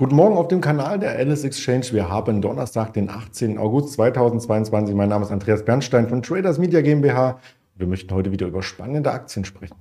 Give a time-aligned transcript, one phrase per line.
[0.00, 1.88] Guten Morgen auf dem Kanal der Alice Exchange.
[1.92, 3.58] Wir haben Donnerstag, den 18.
[3.58, 4.94] August 2022.
[4.94, 7.38] Mein Name ist Andreas Bernstein von Traders Media GmbH.
[7.76, 9.76] Wir möchten heute wieder über spannende Aktien sprechen.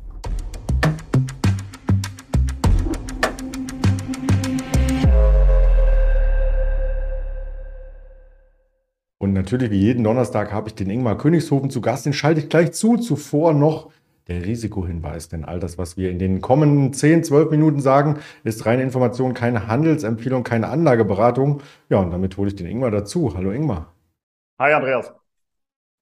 [9.20, 12.06] Und natürlich wie jeden Donnerstag habe ich den Ingmar Königshofen zu Gast.
[12.06, 12.98] Den schalte ich gleich zu.
[12.98, 13.90] Zuvor noch
[14.30, 15.30] der Risikohinweis.
[15.30, 19.34] Denn all das, was wir in den kommenden 10, 12 Minuten sagen, ist reine Information,
[19.34, 21.62] keine Handelsempfehlung, keine Anlageberatung.
[21.90, 23.36] Ja, und damit hole ich den Ingmar dazu.
[23.36, 23.94] Hallo Ingmar.
[24.60, 25.14] Hi Andreas.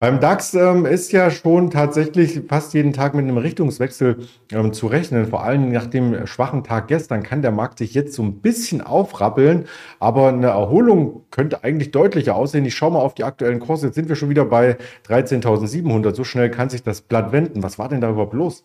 [0.06, 4.86] Beim DAX ähm, ist ja schon tatsächlich fast jeden Tag mit einem Richtungswechsel ähm, zu
[4.86, 5.26] rechnen.
[5.26, 8.82] Vor allem nach dem schwachen Tag gestern kann der Markt sich jetzt so ein bisschen
[8.82, 9.66] aufrappeln,
[10.00, 12.66] aber eine Erholung könnte eigentlich deutlicher aussehen.
[12.66, 13.88] Ich schaue mal auf die aktuellen Kurse.
[13.88, 16.14] Jetzt sind wir schon wieder bei 13.700.
[16.14, 17.64] So schnell kann sich das Blatt wenden.
[17.64, 18.64] Was war denn da überhaupt los?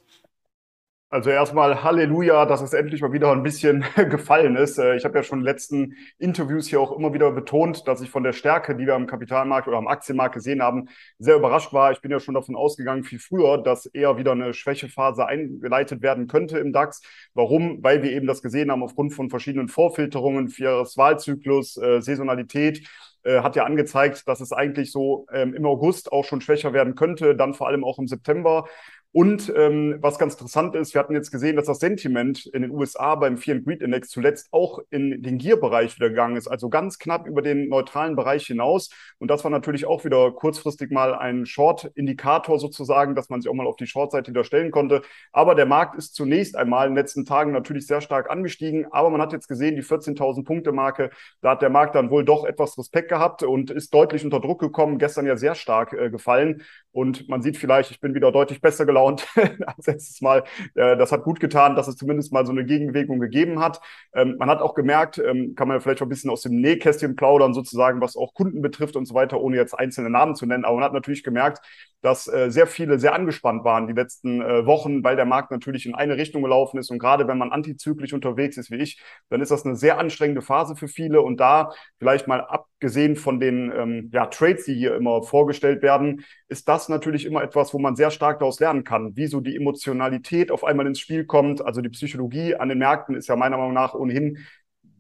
[1.13, 4.79] Also erstmal Halleluja, dass es endlich mal wieder ein bisschen gefallen ist.
[4.79, 8.01] Äh, ich habe ja schon in den letzten Interviews hier auch immer wieder betont, dass
[8.01, 11.73] ich von der Stärke, die wir am Kapitalmarkt oder am Aktienmarkt gesehen haben, sehr überrascht
[11.73, 11.91] war.
[11.91, 16.29] Ich bin ja schon davon ausgegangen, viel früher, dass eher wieder eine Schwächephase eingeleitet werden
[16.29, 17.03] könnte im DAX.
[17.35, 17.83] Warum?
[17.83, 22.87] Weil wir eben das gesehen haben aufgrund von verschiedenen Vorfilterungen, Vierjahreswahlzyklus, äh, Saisonalität
[23.23, 26.95] äh, hat ja angezeigt, dass es eigentlich so ähm, im August auch schon schwächer werden
[26.95, 28.67] könnte, dann vor allem auch im September.
[29.13, 32.71] Und ähm, was ganz interessant ist, wir hatten jetzt gesehen, dass das Sentiment in den
[32.71, 36.69] USA beim Fear and Greed Index zuletzt auch in den Gear-Bereich wieder gegangen ist, also
[36.69, 38.91] ganz knapp über den neutralen Bereich hinaus.
[39.19, 43.55] Und das war natürlich auch wieder kurzfristig mal ein Short-Indikator sozusagen, dass man sich auch
[43.55, 45.03] mal auf die Short-Seite wieder stellen konnte.
[45.33, 48.87] Aber der Markt ist zunächst einmal in den letzten Tagen natürlich sehr stark angestiegen.
[48.93, 52.45] Aber man hat jetzt gesehen, die 14.000 Punkte-Marke, da hat der Markt dann wohl doch
[52.45, 54.99] etwas Respekt gehabt und ist deutlich unter Druck gekommen.
[54.99, 56.63] Gestern ja sehr stark äh, gefallen.
[56.93, 59.27] Und man sieht vielleicht, ich bin wieder deutlich besser gelaunt
[59.67, 60.45] als letztes Mal.
[60.75, 63.81] Äh, das hat gut getan, dass es zumindest mal so eine Gegenbewegung gegeben hat.
[64.13, 67.55] Ähm, man hat auch gemerkt, ähm, kann man vielleicht ein bisschen aus dem Nähkästchen plaudern,
[67.55, 70.65] sozusagen, was auch Kunden betrifft und so weiter, ohne jetzt einzelne Namen zu nennen.
[70.65, 71.61] Aber man hat natürlich gemerkt,
[72.03, 75.87] dass äh, sehr viele sehr angespannt waren die letzten äh, Wochen, weil der Markt natürlich
[75.87, 76.91] in eine Richtung gelaufen ist.
[76.91, 80.43] Und gerade wenn man antizyklisch unterwegs ist wie ich, dann ist das eine sehr anstrengende
[80.43, 81.21] Phase für viele.
[81.21, 86.25] Und da vielleicht mal abgesehen von den ähm, ja, Trades, die hier immer vorgestellt werden,
[86.49, 89.57] ist das natürlich immer etwas, wo man sehr stark daraus lernen kann, wie so die
[89.57, 91.65] Emotionalität auf einmal ins Spiel kommt.
[91.65, 94.39] Also die Psychologie an den Märkten ist ja meiner Meinung nach ohnehin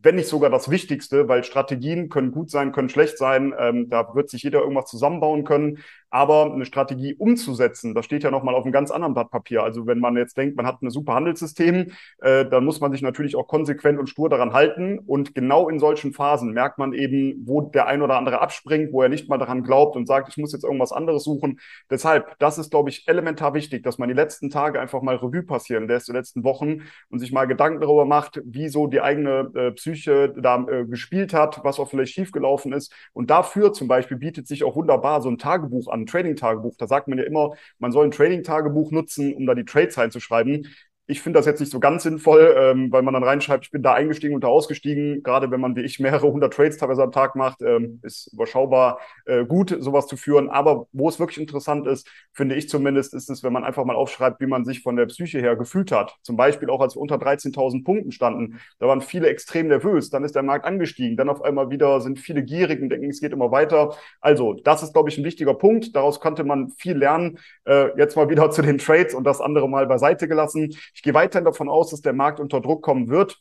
[0.02, 3.54] wenn nicht sogar das Wichtigste, weil Strategien können gut sein, können schlecht sein.
[3.58, 5.78] Ähm, da wird sich jeder irgendwas zusammenbauen können.
[6.10, 9.62] Aber eine Strategie umzusetzen, das steht ja nochmal auf einem ganz anderen Blatt Papier.
[9.62, 13.02] Also wenn man jetzt denkt, man hat ein super Handelssystem, äh, dann muss man sich
[13.02, 14.98] natürlich auch konsequent und stur daran halten.
[14.98, 19.02] Und genau in solchen Phasen merkt man eben, wo der ein oder andere abspringt, wo
[19.02, 21.60] er nicht mal daran glaubt und sagt, ich muss jetzt irgendwas anderes suchen.
[21.90, 25.42] Deshalb, das ist, glaube ich, elementar wichtig, dass man die letzten Tage einfach mal Revue
[25.42, 29.50] passieren lässt, die letzten Wochen und sich mal Gedanken darüber macht, wie so die eigene
[29.54, 32.92] äh, Psyche da äh, gespielt hat, was auch vielleicht schiefgelaufen ist.
[33.12, 36.76] Und dafür zum Beispiel bietet sich auch wunderbar so ein Tagebuch an, ein Trading-Tagebuch.
[36.76, 40.66] Da sagt man ja immer, man soll ein Trading-Tagebuch nutzen, um da die Trades reinzuschreiben.
[41.10, 43.82] Ich finde das jetzt nicht so ganz sinnvoll, ähm, weil man dann reinschreibt, ich bin
[43.82, 45.24] da eingestiegen und da ausgestiegen.
[45.24, 49.00] Gerade wenn man wie ich mehrere hundert Trades teilweise am Tag macht, ähm, ist überschaubar
[49.26, 50.48] äh, gut, sowas zu führen.
[50.48, 53.96] Aber wo es wirklich interessant ist, finde ich zumindest, ist es, wenn man einfach mal
[53.96, 56.16] aufschreibt, wie man sich von der Psyche her gefühlt hat.
[56.22, 58.60] Zum Beispiel auch als wir unter 13.000 Punkten standen.
[58.78, 60.10] Da waren viele extrem nervös.
[60.10, 61.16] Dann ist der Markt angestiegen.
[61.16, 63.96] Dann auf einmal wieder sind viele gierig und denken, es geht immer weiter.
[64.20, 65.96] Also das ist, glaube ich, ein wichtiger Punkt.
[65.96, 67.38] Daraus konnte man viel lernen.
[67.64, 70.76] Äh, jetzt mal wieder zu den Trades und das andere mal beiseite gelassen.
[70.94, 73.40] Ich gehe weiterhin davon aus, dass der Markt unter Druck kommen wird.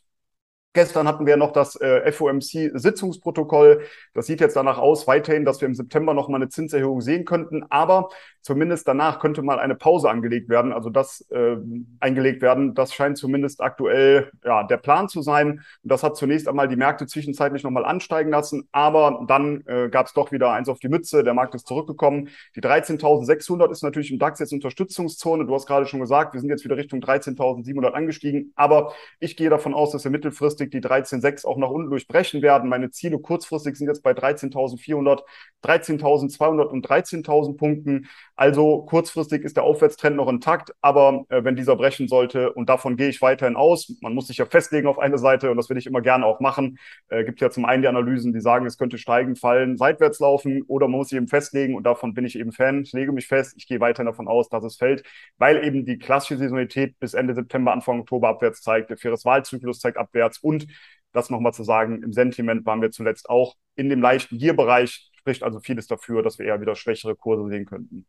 [0.72, 3.82] Gestern hatten wir noch das äh, FOMC-Sitzungsprotokoll.
[4.14, 7.24] Das sieht jetzt danach aus, weiterhin, dass wir im September noch mal eine Zinserhöhung sehen
[7.24, 7.64] könnten.
[7.70, 8.08] Aber
[8.40, 11.56] zumindest danach könnte mal eine Pause angelegt werden, also das äh,
[11.98, 12.74] eingelegt werden.
[12.74, 15.60] Das scheint zumindest aktuell ja, der Plan zu sein.
[15.82, 18.68] Und das hat zunächst einmal die Märkte zwischenzeitlich noch mal ansteigen lassen.
[18.70, 21.24] Aber dann äh, gab es doch wieder eins auf die Mütze.
[21.24, 22.28] Der Markt ist zurückgekommen.
[22.54, 25.46] Die 13.600 ist natürlich im DAX jetzt Unterstützungszone.
[25.46, 28.52] Du hast gerade schon gesagt, wir sind jetzt wieder Richtung 13.700 angestiegen.
[28.54, 32.42] Aber ich gehe davon aus, dass wir mittelfristig kurzfristig die 13.6 auch nach unten durchbrechen
[32.42, 32.68] werden.
[32.68, 35.20] Meine Ziele kurzfristig sind jetzt bei 13.400,
[35.64, 38.08] 13.200 und 13.000 Punkten.
[38.36, 42.96] Also kurzfristig ist der Aufwärtstrend noch intakt, aber äh, wenn dieser brechen sollte, und davon
[42.96, 45.76] gehe ich weiterhin aus, man muss sich ja festlegen auf eine Seite und das will
[45.76, 46.78] ich immer gerne auch machen.
[47.08, 50.62] Äh, gibt ja zum einen die Analysen, die sagen, es könnte steigen, fallen, seitwärts laufen
[50.66, 52.82] oder man muss sich eben festlegen und davon bin ich eben Fan.
[52.82, 55.04] Ich lege mich fest, ich gehe weiterhin davon aus, dass es fällt,
[55.38, 59.98] weil eben die klassische Saisonalität bis Ende September, Anfang Oktober abwärts zeigt, der Vieres-Wahlzyklus zeigt
[59.98, 60.66] abwärts und
[61.12, 65.42] das nochmal zu sagen, im Sentiment waren wir zuletzt auch in dem leichten Gier-Bereich, spricht
[65.42, 68.06] also vieles dafür, dass wir eher wieder schwächere Kurse sehen könnten.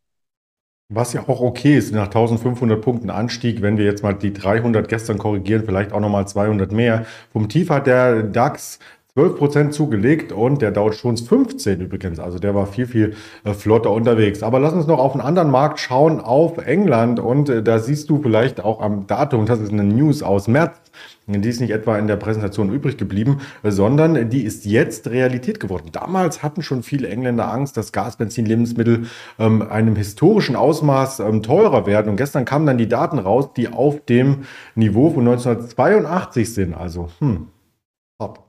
[0.88, 4.88] Was ja auch okay ist, nach 1500 Punkten Anstieg, wenn wir jetzt mal die 300
[4.88, 7.06] gestern korrigieren, vielleicht auch nochmal 200 mehr.
[7.32, 8.78] Vom Tief hat der DAX
[9.16, 12.18] 12% zugelegt und der Dow Jones 15 übrigens.
[12.18, 13.14] Also der war viel, viel
[13.44, 14.42] äh, flotter unterwegs.
[14.42, 17.20] Aber lass uns noch auf einen anderen Markt schauen, auf England.
[17.20, 20.82] Und äh, da siehst du vielleicht auch am Datum, das ist eine News aus März
[21.26, 25.88] die ist nicht etwa in der Präsentation übrig geblieben, sondern die ist jetzt Realität geworden.
[25.92, 29.06] Damals hatten schon viele Engländer Angst, dass Gas, Benzin, Lebensmittel
[29.38, 32.10] ähm, einem historischen Ausmaß ähm, teurer werden.
[32.10, 34.44] Und gestern kamen dann die Daten raus, die auf dem
[34.74, 36.74] Niveau von 1982 sind.
[36.74, 37.46] Also, hm,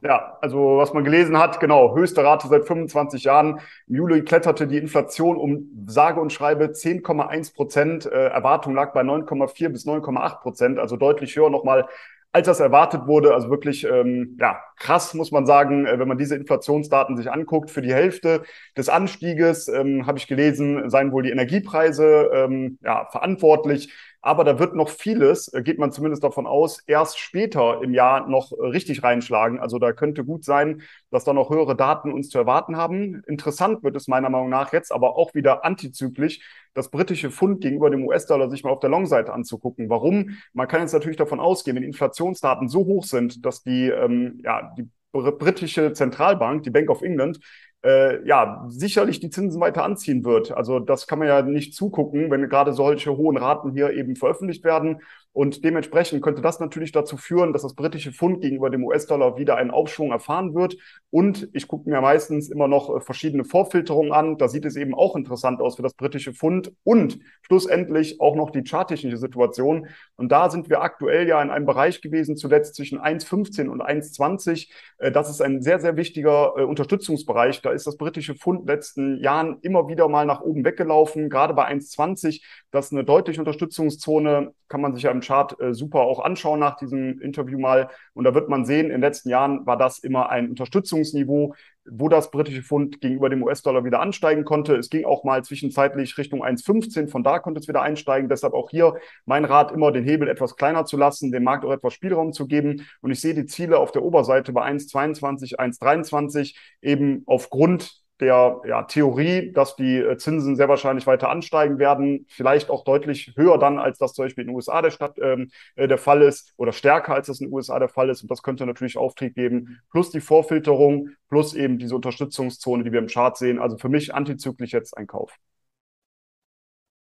[0.02, 3.60] ja, also was man gelesen hat, genau, höchste Rate seit 25 Jahren.
[3.88, 8.06] Im Juli kletterte die Inflation um sage und schreibe 10,1 Prozent.
[8.06, 11.88] Äh, Erwartung lag bei 9,4 bis 9,8 Prozent, also deutlich höher nochmal
[12.34, 13.34] als das erwartet wurde.
[13.34, 17.70] Also wirklich ähm, ja, krass, muss man sagen, äh, wenn man diese Inflationsdaten sich anguckt.
[17.72, 18.44] Für die Hälfte
[18.76, 23.94] des Anstieges, ähm, habe ich gelesen, seien wohl die Energiepreise ähm, ja, verantwortlich.
[24.26, 28.28] Aber da wird noch vieles, äh, geht man zumindest davon aus, erst später im Jahr
[28.30, 29.60] noch äh, richtig reinschlagen.
[29.60, 30.82] Also da könnte gut sein,
[31.12, 33.22] dass da noch höhere Daten uns zu erwarten haben.
[33.28, 36.40] Interessant wird es meiner Meinung nach jetzt aber auch wieder antizyklisch,
[36.74, 39.90] das britische Pfund gegenüber dem US-Dollar sich mal auf der Long-Seite anzugucken.
[39.90, 40.38] Warum?
[40.54, 44.74] Man kann jetzt natürlich davon ausgehen, wenn Inflationsdaten so hoch sind, dass die, ähm, ja,
[44.78, 47.40] die britische Zentralbank, die Bank of England,
[47.84, 50.52] äh, ja, sicherlich die Zinsen weiter anziehen wird.
[50.52, 54.64] Also das kann man ja nicht zugucken, wenn gerade solche hohen Raten hier eben veröffentlicht
[54.64, 55.02] werden.
[55.34, 59.58] Und dementsprechend könnte das natürlich dazu führen, dass das britische Pfund gegenüber dem US-Dollar wieder
[59.58, 60.78] einen Aufschwung erfahren wird.
[61.10, 64.38] Und ich gucke mir meistens immer noch äh, verschiedene Vorfilterungen an.
[64.38, 68.52] Da sieht es eben auch interessant aus für das britische Pfund und schlussendlich auch noch
[68.52, 69.88] die charttechnische Situation.
[70.16, 74.70] Und da sind wir aktuell ja in einem Bereich gewesen, zuletzt zwischen 1,15 und 1,20.
[75.00, 77.64] Äh, das ist ein sehr, sehr wichtiger äh, Unterstützungsbereich.
[77.64, 81.68] Da ist das britische Pfund letzten Jahren immer wieder mal nach oben weggelaufen, gerade bei
[81.68, 82.44] 1,20.
[82.70, 86.60] Das ist eine deutliche Unterstützungszone, kann man sich ja im Chart äh, super auch anschauen
[86.60, 87.90] nach diesem Interview mal.
[88.14, 91.56] Und da wird man sehen, in den letzten Jahren war das immer ein Unterstützungsniveau,
[91.86, 94.76] wo das britische Pfund gegenüber dem US-Dollar wieder ansteigen konnte.
[94.76, 98.30] Es ging auch mal zwischenzeitlich Richtung 1,15, von da konnte es wieder einsteigen.
[98.30, 101.72] Deshalb auch hier mein Rat, immer den Hebel etwas kleiner zu lassen, dem Markt auch
[101.72, 102.86] etwas Spielraum zu geben.
[103.02, 108.84] Und ich sehe die Ziele auf der Oberseite bei 1,22, 1,23 eben aufgrund der ja,
[108.84, 113.80] Theorie, dass die äh, Zinsen sehr wahrscheinlich weiter ansteigen werden, vielleicht auch deutlich höher dann,
[113.80, 116.72] als das zum Beispiel in den USA der, Stadt, ähm, äh, der Fall ist oder
[116.72, 118.22] stärker, als das in den USA der Fall ist.
[118.22, 123.00] Und das könnte natürlich Auftrieb geben, plus die Vorfilterung, plus eben diese Unterstützungszone, die wir
[123.00, 123.60] im Chart sehen.
[123.60, 125.38] Also für mich antizyklisch jetzt ein Kauf.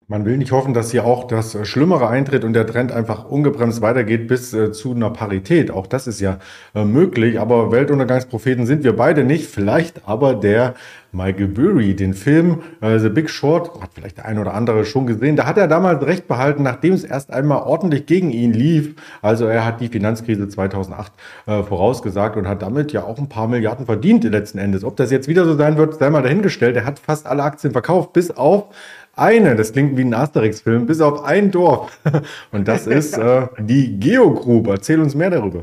[0.10, 3.82] Man will nicht hoffen, dass hier auch das Schlimmere eintritt und der Trend einfach ungebremst
[3.82, 5.70] weitergeht bis äh, zu einer Parität.
[5.70, 6.40] Auch das ist ja
[6.74, 9.48] äh, möglich, aber Weltuntergangspropheten sind wir beide nicht.
[9.48, 10.76] Vielleicht aber der
[11.12, 15.08] Michael Burry, den Film äh, The Big Short, hat vielleicht der ein oder andere schon
[15.08, 15.36] gesehen.
[15.36, 18.96] Da hat er damals recht behalten, nachdem es erst einmal ordentlich gegen ihn lief.
[19.22, 21.12] Also er hat die Finanzkrise 2008
[21.48, 24.86] äh, vorausgesagt und hat damit ja auch ein paar Milliarden verdient letzten Endes.
[24.86, 26.78] Ob das jetzt wieder so sein wird, sei mal dahingestellt.
[26.78, 28.68] Er hat fast alle Aktien verkauft, bis auf
[29.18, 32.00] eine, das klingt wie ein Asterix-Film, bis auf ein Dorf.
[32.52, 35.62] Und das ist äh, die Geo Erzähl uns mehr darüber.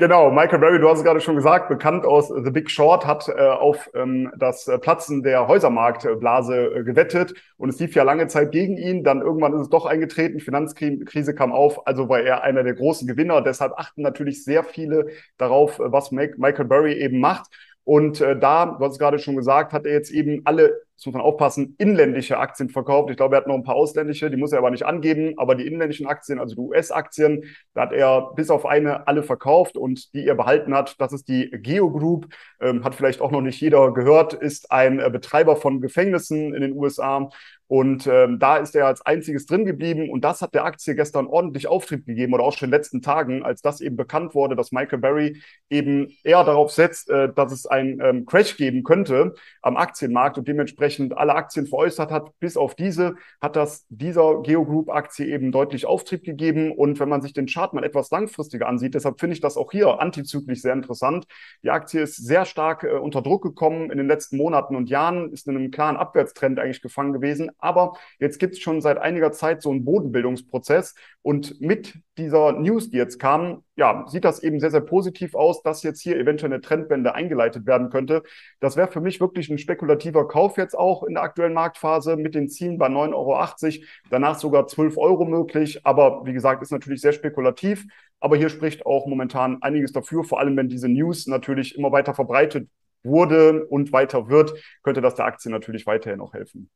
[0.00, 3.28] Genau, Michael Berry, du hast es gerade schon gesagt, bekannt aus The Big Short, hat
[3.28, 8.50] äh, auf ähm, das Platzen der Häusermarktblase äh, gewettet und es lief ja lange Zeit
[8.50, 9.04] gegen ihn.
[9.04, 13.06] Dann irgendwann ist es doch eingetreten, Finanzkrise kam auf, also war er einer der großen
[13.06, 13.42] Gewinner.
[13.42, 17.50] Deshalb achten natürlich sehr viele darauf, was Michael Berry eben macht.
[17.84, 21.06] Und äh, da, du hast es gerade schon gesagt, hat er jetzt eben alle das
[21.06, 23.08] muss man aufpassen, inländische Aktien verkauft.
[23.08, 25.32] Ich glaube, er hat noch ein paar ausländische, die muss er aber nicht angeben.
[25.38, 29.78] Aber die inländischen Aktien, also die US-Aktien, da hat er bis auf eine alle verkauft
[29.78, 31.00] und die er behalten hat.
[31.00, 32.28] Das ist die Geo Group.
[32.60, 36.60] Ähm, hat vielleicht auch noch nicht jeder gehört, ist ein äh, Betreiber von Gefängnissen in
[36.60, 37.30] den USA.
[37.70, 40.10] Und ähm, da ist er als einziges drin geblieben.
[40.10, 43.00] Und das hat der Aktie gestern ordentlich Auftrieb gegeben oder auch schon in den letzten
[43.00, 45.40] Tagen, als das eben bekannt wurde, dass Michael Berry
[45.70, 50.48] eben eher darauf setzt, äh, dass es einen ähm, Crash geben könnte am Aktienmarkt und
[50.48, 55.26] dementsprechend dementsprechend alle Aktien veräußert hat, bis auf diese, hat das dieser Geo Group Aktie
[55.26, 56.72] eben deutlich Auftrieb gegeben.
[56.72, 59.72] Und wenn man sich den Chart mal etwas langfristiger ansieht, deshalb finde ich das auch
[59.72, 61.26] hier antizyklisch sehr interessant.
[61.62, 65.32] Die Aktie ist sehr stark äh, unter Druck gekommen in den letzten Monaten und Jahren,
[65.32, 67.50] ist in einem klaren Abwärtstrend eigentlich gefangen gewesen.
[67.58, 70.94] Aber jetzt gibt es schon seit einiger Zeit so einen Bodenbildungsprozess.
[71.22, 75.62] Und mit dieser News, die jetzt kam, ja, sieht das eben sehr, sehr positiv aus,
[75.62, 78.22] dass jetzt hier eventuell eine Trendwende eingeleitet werden könnte.
[78.60, 82.34] Das wäre für mich wirklich ein spekulativer Kauf jetzt auch in der aktuellen Marktphase mit
[82.34, 85.84] den Zielen bei 9,80 Euro, danach sogar 12 Euro möglich.
[85.84, 87.84] Aber wie gesagt, ist natürlich sehr spekulativ.
[88.18, 92.14] Aber hier spricht auch momentan einiges dafür, vor allem wenn diese News natürlich immer weiter
[92.14, 92.68] verbreitet
[93.02, 96.70] wurde und weiter wird, könnte das der Aktie natürlich weiterhin auch helfen.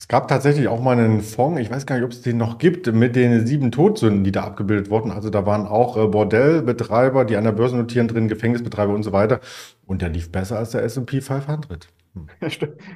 [0.00, 2.58] Es gab tatsächlich auch mal einen Fonds, ich weiß gar nicht, ob es den noch
[2.58, 5.10] gibt, mit den sieben Todsünden, die da abgebildet wurden.
[5.10, 9.12] Also da waren auch äh, Bordellbetreiber, die an der Börse notieren drin, Gefängnisbetreiber und so
[9.12, 9.40] weiter.
[9.86, 11.88] Und der lief besser als der S&P 500.
[12.14, 12.28] Hm.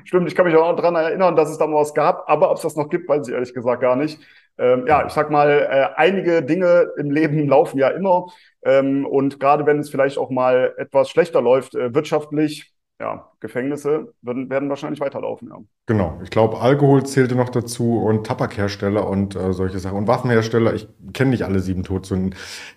[0.04, 2.50] Stimmt, ich kann mich auch noch daran erinnern, dass es da mal was gab, aber
[2.50, 4.21] ob es das noch gibt, weiß ich ehrlich gesagt gar nicht.
[4.59, 8.26] Ähm, ja, ich sag mal, äh, einige Dinge im Leben laufen ja immer.
[8.64, 14.14] Ähm, und gerade wenn es vielleicht auch mal etwas schlechter läuft, äh, wirtschaftlich, ja, Gefängnisse
[14.23, 15.56] werden, werden wahrscheinlich weiterlaufen, ja.
[15.87, 19.99] Genau, ich glaube, Alkohol zählte noch dazu und Tabakhersteller und äh, solche Sachen.
[19.99, 22.37] Und Waffenhersteller, ich kenne nicht alle sieben Todsünden.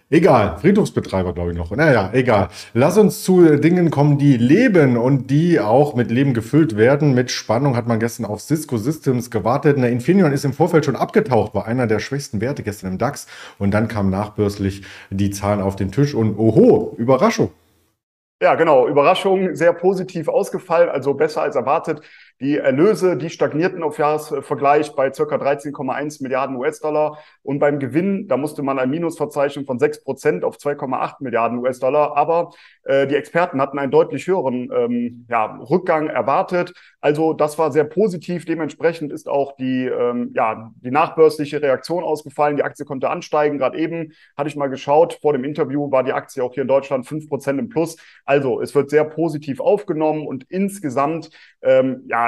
[0.10, 1.70] Egal, Friedhofsbetreiber glaube ich noch.
[1.70, 2.50] Naja, egal.
[2.74, 7.14] Lass uns zu Dingen kommen, die leben und die auch mit Leben gefüllt werden.
[7.14, 9.78] Mit Spannung hat man gestern auf Cisco Systems gewartet.
[9.78, 13.28] Eine Infineon ist im Vorfeld schon abgetaucht, war einer der schwächsten Werte gestern im DAX.
[13.60, 17.52] Und dann kamen nachbörslich die Zahlen auf den Tisch und oho, Überraschung.
[18.42, 18.88] Ja, genau.
[18.88, 22.02] Überraschung, sehr positiv ausgefallen, also besser als erwartet.
[22.42, 27.18] Die Erlöse, die stagnierten auf Jahresvergleich bei circa 13,1 Milliarden US-Dollar.
[27.44, 31.60] Und beim Gewinn, da musste man ein Minus verzeichnen von 6 Prozent auf 2,8 Milliarden
[31.60, 32.18] US-Dollar.
[32.18, 32.52] Aber
[32.84, 36.74] äh, die Experten hatten einen deutlich höheren ähm, ja, Rückgang erwartet.
[37.00, 38.44] Also das war sehr positiv.
[38.44, 42.58] Dementsprechend ist auch die, ähm, ja, die nachbörsliche Reaktion ausgefallen.
[42.58, 43.60] Die Aktie konnte ansteigen.
[43.60, 45.20] Gerade eben hatte ich mal geschaut.
[45.22, 47.96] Vor dem Interview war die Aktie auch hier in Deutschland 5 Prozent im Plus.
[48.26, 51.30] Also es wird sehr positiv aufgenommen und insgesamt
[51.62, 52.25] ähm, ja,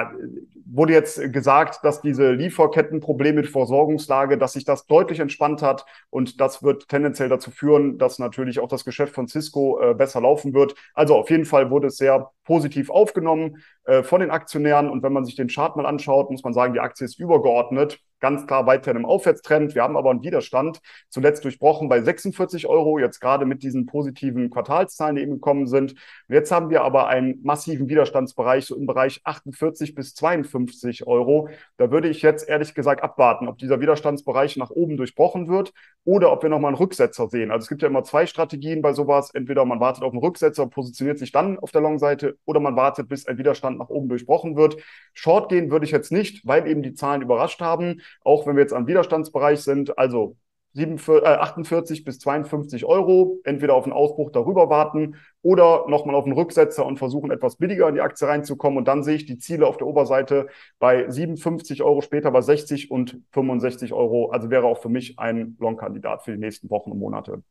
[0.65, 6.41] wurde jetzt gesagt, dass diese Lieferkettenprobleme mit Versorgungslage, dass sich das deutlich entspannt hat und
[6.41, 10.53] das wird tendenziell dazu führen, dass natürlich auch das Geschäft von Cisco äh, besser laufen
[10.53, 10.75] wird.
[10.93, 15.13] Also auf jeden Fall wurde es sehr positiv aufgenommen äh, von den Aktionären und wenn
[15.13, 18.65] man sich den Chart mal anschaut, muss man sagen, die Aktie ist übergeordnet ganz klar
[18.65, 19.75] weiterhin im Aufwärtstrend.
[19.75, 24.49] Wir haben aber einen Widerstand zuletzt durchbrochen bei 46 Euro, jetzt gerade mit diesen positiven
[24.49, 25.91] Quartalszahlen, die eben gekommen sind.
[25.91, 31.49] Und jetzt haben wir aber einen massiven Widerstandsbereich, so im Bereich 48 bis 52 Euro.
[31.77, 36.31] Da würde ich jetzt ehrlich gesagt abwarten, ob dieser Widerstandsbereich nach oben durchbrochen wird oder
[36.31, 37.51] ob wir nochmal einen Rücksetzer sehen.
[37.51, 39.31] Also es gibt ja immer zwei Strategien bei sowas.
[39.33, 43.09] Entweder man wartet auf einen Rücksetzer, positioniert sich dann auf der Long-Seite oder man wartet,
[43.09, 44.77] bis ein Widerstand nach oben durchbrochen wird.
[45.13, 48.63] Short gehen würde ich jetzt nicht, weil eben die Zahlen überrascht haben auch wenn wir
[48.63, 50.35] jetzt am Widerstandsbereich sind, also
[50.75, 56.33] 48 äh, bis 52 Euro, entweder auf einen Ausbruch darüber warten oder nochmal auf einen
[56.33, 58.77] Rücksetzer und versuchen, etwas billiger in die Aktie reinzukommen.
[58.77, 60.47] Und dann sehe ich die Ziele auf der Oberseite
[60.79, 64.29] bei 57 Euro, später bei 60 und 65 Euro.
[64.29, 67.41] Also wäre auch für mich ein Long-Kandidat für die nächsten Wochen und Monate.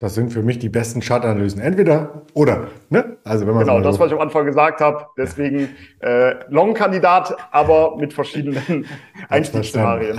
[0.00, 1.60] Das sind für mich die besten Chartanalysen.
[1.60, 2.68] Entweder oder.
[2.90, 3.16] Ne?
[3.24, 5.06] Also wenn man genau, das, was ich am Anfang gesagt habe.
[5.16, 5.70] Deswegen
[6.00, 8.86] äh, Long-Kandidat, aber mit verschiedenen
[9.28, 10.18] Einstiegsszenarien.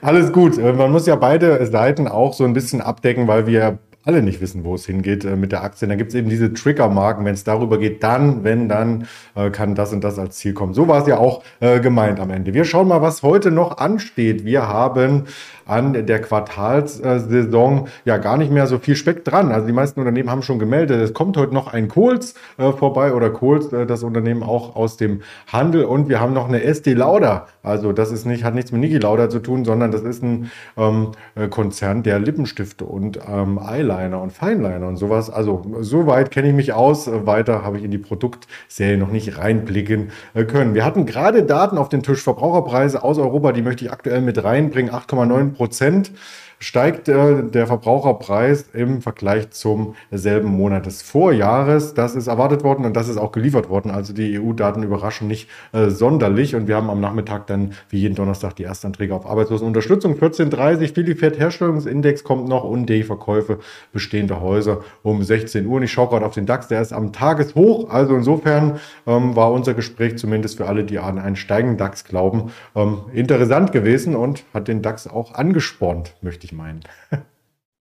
[0.00, 0.58] Alles gut.
[0.58, 4.40] Äh, man muss ja beide Seiten auch so ein bisschen abdecken, weil wir alle nicht
[4.40, 5.86] wissen, wo es hingeht äh, mit der Aktie.
[5.88, 7.24] Da gibt es eben diese Triggermarken.
[7.24, 10.74] Wenn es darüber geht, dann, wenn, dann äh, kann das und das als Ziel kommen.
[10.74, 12.54] So war es ja auch äh, gemeint am Ende.
[12.54, 14.44] Wir schauen mal, was heute noch ansteht.
[14.44, 15.24] Wir haben
[15.66, 19.50] an der Quartalssaison ja gar nicht mehr so viel Speck dran.
[19.50, 23.12] Also die meisten Unternehmen haben schon gemeldet, es kommt heute noch ein Kohls äh, vorbei
[23.12, 26.94] oder Kohls, äh, das Unternehmen auch aus dem Handel und wir haben noch eine SD
[26.94, 27.48] Lauda.
[27.62, 30.50] Also das ist nicht, hat nichts mit Niki Lauda zu tun, sondern das ist ein
[30.76, 35.30] ähm, äh, Konzern der Lippenstifte und ähm, Eyeliner und Fineliner und sowas.
[35.30, 37.10] Also so weit kenne ich mich aus.
[37.26, 40.10] Weiter habe ich in die Produktserie noch nicht reinblicken
[40.46, 40.74] können.
[40.74, 44.42] Wir hatten gerade Daten auf den Tisch, Verbraucherpreise aus Europa, die möchte ich aktuell mit
[44.42, 44.92] reinbringen.
[44.92, 46.10] 8,9 Prozent
[46.58, 51.94] steigt äh, der Verbraucherpreis im Vergleich zum selben Monat des Vorjahres.
[51.94, 53.90] Das ist erwartet worden und das ist auch geliefert worden.
[53.90, 56.54] Also die EU-Daten überraschen nicht äh, sonderlich.
[56.54, 60.14] Und wir haben am Nachmittag dann wie jeden Donnerstag die Erstanträge auf Arbeitslosenunterstützung.
[60.14, 63.58] 14.30 Filifed Herstellungsindex kommt noch und die Verkäufe
[63.92, 65.76] bestehender Häuser um 16 Uhr.
[65.76, 67.90] Und ich schaue gerade auf den DAX, der ist am Tageshoch.
[67.90, 72.50] Also insofern ähm, war unser Gespräch zumindest für alle, die an einen steigenden DAX glauben,
[72.74, 76.80] ähm, interessant gewesen und hat den DAX auch angespornt, möchte ich ich meinen.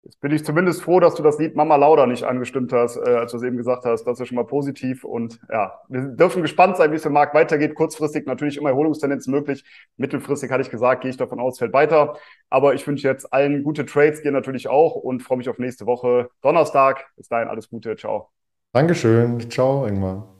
[0.06, 3.10] Jetzt bin ich zumindest froh, dass du das Lied Mama Lauda nicht angestimmt hast, äh,
[3.10, 4.04] als du es eben gesagt hast.
[4.04, 5.04] Das ist schon mal positiv.
[5.04, 7.74] Und ja, wir dürfen gespannt sein, wie es im Markt weitergeht.
[7.74, 9.66] Kurzfristig natürlich immer Erholungstendenzen möglich.
[9.98, 12.18] Mittelfristig hatte ich gesagt, gehe ich davon aus, fällt weiter.
[12.52, 15.88] Aber ich wünsche jetzt allen gute Trades, dir natürlich auch und freue mich auf nächste
[15.88, 17.08] Woche Donnerstag.
[17.16, 17.96] Bis dahin alles Gute.
[17.96, 18.30] Ciao.
[18.74, 19.50] Dankeschön.
[19.50, 20.35] Ciao, Ingmar.